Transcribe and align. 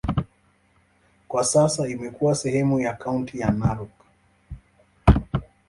Kwa 1.27 1.43
sasa 1.43 1.87
imekuwa 1.87 2.35
sehemu 2.35 2.79
ya 2.79 2.93
kaunti 2.93 3.39
ya 3.39 3.49
Narok. 3.51 3.91